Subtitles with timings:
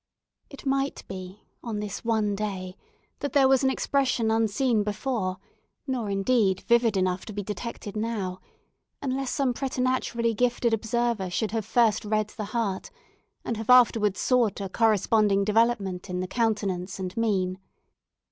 [0.49, 2.75] It might be, on this one day,
[3.19, 5.37] that there was an expression unseen before,
[5.85, 8.39] nor, indeed, vivid enough to be detected now;
[9.03, 12.89] unless some preternaturally gifted observer should have first read the heart,
[13.45, 17.59] and have afterwards sought a corresponding development in the countenance and mien.